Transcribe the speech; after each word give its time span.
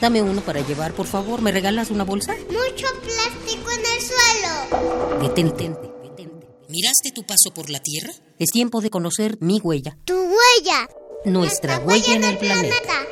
Dame 0.00 0.22
uno 0.22 0.40
para 0.42 0.60
llevar, 0.60 0.92
por 0.92 1.06
favor. 1.06 1.40
¿Me 1.40 1.52
regalas 1.52 1.90
una 1.90 2.04
bolsa? 2.04 2.34
Mucho 2.48 2.86
plástico 3.02 3.70
en 3.70 3.80
el 3.80 4.02
suelo. 4.02 5.22
Detente, 5.22 5.70
detente. 6.02 6.46
¿Miraste 6.68 7.12
tu 7.14 7.24
paso 7.24 7.52
por 7.54 7.70
la 7.70 7.80
Tierra? 7.80 8.12
Es 8.38 8.50
tiempo 8.50 8.80
de 8.80 8.90
conocer 8.90 9.38
mi 9.40 9.58
huella. 9.60 9.96
Tu 10.04 10.14
huella. 10.14 10.88
Nuestra 11.24 11.78
huella 11.78 12.14
en 12.14 12.24
el 12.24 12.38
planeta. 12.38 13.06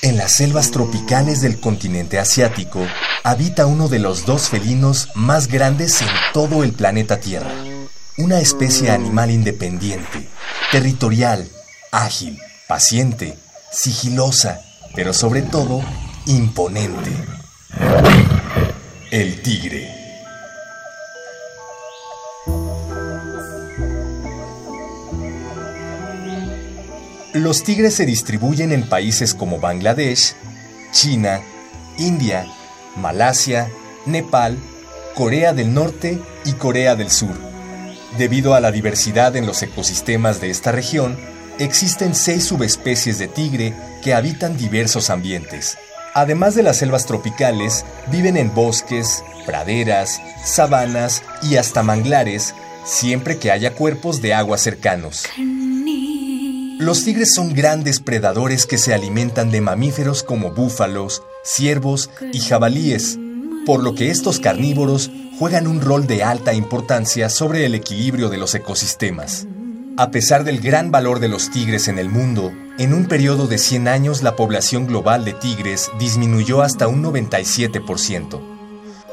En 0.00 0.16
las 0.16 0.32
selvas 0.32 0.72
tropicales 0.72 1.42
del 1.42 1.60
continente 1.60 2.18
asiático 2.18 2.84
habita 3.22 3.66
uno 3.66 3.88
de 3.88 4.00
los 4.00 4.26
dos 4.26 4.48
felinos 4.48 5.10
más 5.14 5.46
grandes 5.46 6.00
en 6.02 6.08
todo 6.32 6.64
el 6.64 6.72
planeta 6.72 7.20
Tierra. 7.20 7.52
Una 8.18 8.40
especie 8.40 8.90
animal 8.90 9.30
independiente, 9.30 10.28
territorial, 10.72 11.48
ágil, 11.92 12.38
paciente, 12.66 13.36
sigilosa, 13.70 14.60
pero 14.96 15.12
sobre 15.12 15.42
todo 15.42 15.82
imponente. 16.26 17.10
El 19.10 19.42
tigre. 19.42 19.88
Los 27.34 27.62
tigres 27.62 27.94
se 27.94 28.06
distribuyen 28.06 28.72
en 28.72 28.88
países 28.88 29.34
como 29.34 29.60
Bangladesh, 29.60 30.34
China, 30.92 31.42
India, 31.98 32.46
Malasia, 32.96 33.70
Nepal, 34.06 34.58
Corea 35.14 35.52
del 35.52 35.74
Norte 35.74 36.18
y 36.46 36.52
Corea 36.52 36.96
del 36.96 37.10
Sur. 37.10 37.34
Debido 38.16 38.54
a 38.54 38.60
la 38.60 38.72
diversidad 38.72 39.36
en 39.36 39.46
los 39.46 39.62
ecosistemas 39.62 40.40
de 40.40 40.50
esta 40.50 40.72
región, 40.72 41.18
existen 41.58 42.14
seis 42.14 42.44
subespecies 42.44 43.18
de 43.18 43.28
tigre 43.28 43.74
que 44.02 44.14
habitan 44.14 44.56
diversos 44.56 45.10
ambientes. 45.10 45.78
Además 46.14 46.54
de 46.54 46.62
las 46.62 46.78
selvas 46.78 47.06
tropicales, 47.06 47.84
viven 48.10 48.36
en 48.36 48.54
bosques, 48.54 49.24
praderas, 49.46 50.20
sabanas 50.44 51.22
y 51.42 51.56
hasta 51.56 51.82
manglares, 51.82 52.54
siempre 52.84 53.38
que 53.38 53.50
haya 53.50 53.74
cuerpos 53.74 54.20
de 54.20 54.34
agua 54.34 54.58
cercanos. 54.58 55.24
Los 56.78 57.04
tigres 57.04 57.32
son 57.34 57.54
grandes 57.54 58.00
predadores 58.00 58.66
que 58.66 58.76
se 58.76 58.92
alimentan 58.92 59.50
de 59.50 59.60
mamíferos 59.60 60.22
como 60.22 60.50
búfalos, 60.50 61.22
ciervos 61.44 62.10
y 62.32 62.40
jabalíes, 62.40 63.18
por 63.64 63.82
lo 63.82 63.94
que 63.94 64.10
estos 64.10 64.40
carnívoros 64.40 65.10
juegan 65.38 65.66
un 65.66 65.80
rol 65.80 66.06
de 66.06 66.24
alta 66.24 66.54
importancia 66.54 67.28
sobre 67.28 67.64
el 67.66 67.74
equilibrio 67.74 68.28
de 68.28 68.38
los 68.38 68.54
ecosistemas. 68.54 69.46
A 69.98 70.10
pesar 70.10 70.44
del 70.44 70.60
gran 70.60 70.90
valor 70.90 71.20
de 71.20 71.28
los 71.28 71.50
tigres 71.50 71.86
en 71.86 71.98
el 71.98 72.08
mundo, 72.08 72.50
en 72.78 72.94
un 72.94 73.04
periodo 73.04 73.46
de 73.46 73.58
100 73.58 73.88
años 73.88 74.22
la 74.22 74.36
población 74.36 74.86
global 74.86 75.22
de 75.26 75.34
tigres 75.34 75.90
disminuyó 75.98 76.62
hasta 76.62 76.88
un 76.88 77.04
97%. 77.04 78.40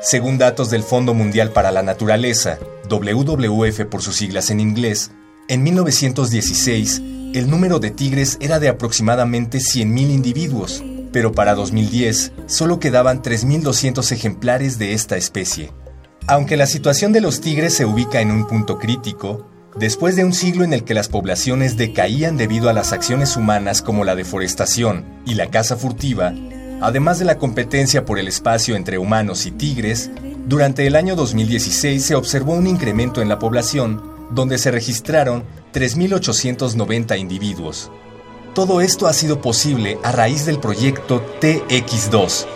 Según 0.00 0.38
datos 0.38 0.70
del 0.70 0.84
Fondo 0.84 1.12
Mundial 1.12 1.50
para 1.50 1.72
la 1.72 1.82
Naturaleza, 1.82 2.60
WWF 2.88 3.84
por 3.86 4.00
sus 4.00 4.14
siglas 4.14 4.50
en 4.50 4.60
inglés, 4.60 5.10
en 5.48 5.64
1916 5.64 7.02
el 7.34 7.50
número 7.50 7.80
de 7.80 7.90
tigres 7.90 8.36
era 8.40 8.60
de 8.60 8.68
aproximadamente 8.68 9.58
100.000 9.58 10.10
individuos, 10.10 10.84
pero 11.12 11.32
para 11.32 11.56
2010 11.56 12.32
solo 12.46 12.78
quedaban 12.78 13.22
3.200 13.22 14.12
ejemplares 14.12 14.78
de 14.78 14.94
esta 14.94 15.16
especie. 15.16 15.72
Aunque 16.28 16.56
la 16.56 16.66
situación 16.66 17.12
de 17.12 17.20
los 17.20 17.40
tigres 17.40 17.74
se 17.74 17.86
ubica 17.86 18.20
en 18.20 18.30
un 18.30 18.46
punto 18.46 18.78
crítico, 18.78 19.48
después 19.76 20.16
de 20.16 20.24
un 20.24 20.32
siglo 20.32 20.64
en 20.64 20.72
el 20.72 20.84
que 20.84 20.94
las 20.94 21.08
poblaciones 21.08 21.76
decaían 21.76 22.36
debido 22.36 22.68
a 22.68 22.72
las 22.72 22.92
acciones 22.92 23.36
humanas 23.36 23.82
como 23.82 24.04
la 24.04 24.14
deforestación 24.16 25.04
y 25.26 25.34
la 25.34 25.50
caza 25.50 25.76
furtiva, 25.76 26.34
además 26.80 27.18
de 27.18 27.24
la 27.24 27.38
competencia 27.38 28.04
por 28.04 28.18
el 28.18 28.28
espacio 28.28 28.76
entre 28.76 28.98
humanos 28.98 29.46
y 29.46 29.50
tigres, 29.50 30.10
durante 30.46 30.86
el 30.86 30.96
año 30.96 31.16
2016 31.16 32.04
se 32.04 32.14
observó 32.14 32.54
un 32.54 32.66
incremento 32.66 33.22
en 33.22 33.28
la 33.28 33.38
población, 33.38 34.02
donde 34.30 34.58
se 34.58 34.70
registraron 34.70 35.44
3.890 35.72 37.18
individuos. 37.18 37.90
Todo 38.54 38.80
esto 38.80 39.06
ha 39.06 39.12
sido 39.12 39.40
posible 39.40 39.98
a 40.02 40.10
raíz 40.10 40.44
del 40.44 40.58
proyecto 40.58 41.24
TX2, 41.40 42.46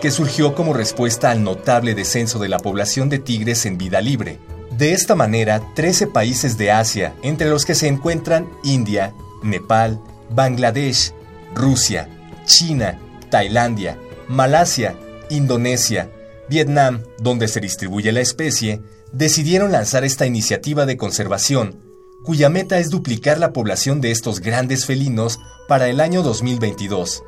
que 0.00 0.10
surgió 0.10 0.54
como 0.54 0.74
respuesta 0.74 1.30
al 1.30 1.44
notable 1.44 1.94
descenso 1.94 2.38
de 2.38 2.48
la 2.48 2.58
población 2.58 3.08
de 3.08 3.20
tigres 3.20 3.64
en 3.64 3.78
vida 3.78 4.00
libre. 4.00 4.38
De 4.76 4.92
esta 4.92 5.14
manera, 5.14 5.62
13 5.74 6.08
países 6.08 6.58
de 6.58 6.72
Asia, 6.72 7.14
entre 7.22 7.48
los 7.48 7.64
que 7.64 7.76
se 7.76 7.86
encuentran 7.86 8.50
India, 8.64 9.14
Nepal, 9.42 10.00
Bangladesh, 10.30 11.12
Rusia, 11.54 12.08
China, 12.44 12.98
Tailandia, 13.30 13.98
Malasia, 14.26 14.96
Indonesia, 15.30 16.10
Vietnam, 16.48 17.04
donde 17.18 17.46
se 17.46 17.60
distribuye 17.60 18.10
la 18.10 18.20
especie, 18.20 18.80
decidieron 19.12 19.70
lanzar 19.70 20.02
esta 20.02 20.26
iniciativa 20.26 20.86
de 20.86 20.96
conservación 20.96 21.80
cuya 22.24 22.48
meta 22.48 22.78
es 22.78 22.90
duplicar 22.90 23.38
la 23.38 23.52
población 23.52 24.00
de 24.00 24.10
estos 24.10 24.40
grandes 24.40 24.86
felinos 24.86 25.38
para 25.68 25.88
el 25.88 26.00
año 26.00 26.22
2022, 26.22 27.22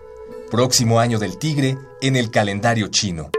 próximo 0.50 0.98
año 0.98 1.18
del 1.18 1.38
tigre 1.38 1.76
en 2.00 2.16
el 2.16 2.30
calendario 2.30 2.88
chino. 2.88 3.30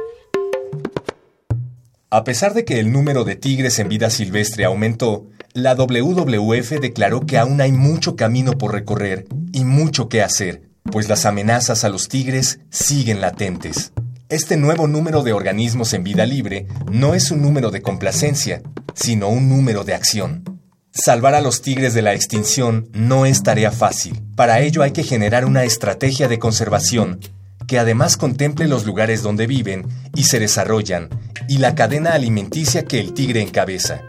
A 2.10 2.24
pesar 2.24 2.54
de 2.54 2.64
que 2.64 2.80
el 2.80 2.94
número 2.94 3.26
de 3.26 3.36
tigres 3.36 3.80
en 3.80 3.90
vida 3.90 4.10
silvestre 4.10 4.64
aumentó, 4.64 5.28
la 5.52 5.76
WWF 5.76 6.80
declaró 6.80 7.26
que 7.26 7.38
aún 7.38 7.60
hay 7.60 7.74
mucho 7.74 8.16
camino 8.16 8.54
por 8.54 8.72
recorrer 8.72 9.26
y 9.52 9.66
mucho 9.66 10.08
que 10.08 10.22
hacer, 10.22 10.62
pues 10.90 11.10
las 11.10 11.26
amenazas 11.26 11.84
a 11.84 11.90
los 11.90 12.08
tigres 12.08 12.62
siguen 12.70 13.20
latentes. 13.20 13.92
Este 14.30 14.56
nuevo 14.56 14.88
número 14.88 15.22
de 15.22 15.34
organismos 15.34 15.94
en 15.94 16.06
vida 16.06 16.26
libre 16.26 16.68
no 16.90 17.14
es 17.14 17.30
un 17.30 17.42
número 17.42 17.72
de 17.72 17.82
complacencia, 17.82 18.62
sino 18.94 19.28
un 19.28 19.50
número 19.50 19.84
de 19.84 19.94
acción. 19.94 20.62
Salvar 20.94 21.36
a 21.36 21.42
los 21.42 21.62
tigres 21.62 21.94
de 21.94 22.04
la 22.04 22.14
extinción 22.14 22.88
no 22.94 23.26
es 23.26 23.44
tarea 23.44 23.72
fácil. 23.72 24.24
Para 24.38 24.62
ello 24.62 24.82
hay 24.82 24.92
que 24.92 25.04
generar 25.04 25.44
una 25.44 25.66
estrategia 25.66 26.30
de 26.30 26.40
conservación 26.40 27.20
que 27.68 27.78
además 27.78 28.18
contemple 28.18 28.68
los 28.68 28.86
lugares 28.86 29.22
donde 29.22 29.46
viven 29.46 29.86
y 30.16 30.24
se 30.24 30.40
desarrollan 30.40 31.10
y 31.48 31.58
la 31.58 31.76
cadena 31.76 32.14
alimenticia 32.14 32.86
que 32.86 33.00
el 33.00 33.14
tigre 33.14 33.42
encabeza. 33.42 34.02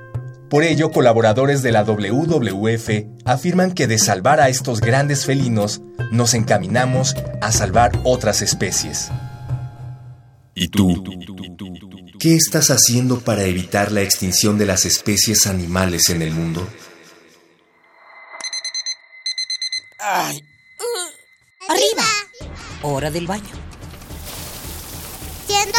Por 0.51 0.65
ello, 0.65 0.91
colaboradores 0.91 1.63
de 1.63 1.73
la 1.73 1.85
WWF 1.85 2.91
afirman 3.25 3.73
que 3.73 3.87
de 3.87 3.99
salvar 3.99 4.41
a 4.41 4.49
estos 4.49 4.81
grandes 4.81 5.27
felinos, 5.27 5.83
nos 6.11 6.33
encaminamos 6.33 7.15
a 7.43 7.53
salvar 7.53 7.93
otras 8.05 8.41
especies. 8.41 9.11
¿Y 10.55 10.69
tú? 10.69 11.05
¿Qué 12.19 12.35
estás 12.35 12.71
haciendo 12.71 13.21
para 13.21 13.45
evitar 13.45 13.93
la 13.93 14.01
extinción 14.01 14.59
de 14.59 14.67
las 14.67 14.87
especies 14.87 15.47
animales 15.47 16.09
en 16.09 16.23
el 16.23 16.33
mundo? 16.33 16.67
Ay. 20.01 20.43
Arriba. 21.69 22.05
Hora 22.83 23.11
del 23.11 23.27
baño. 23.27 23.45
Siendo 25.47 25.79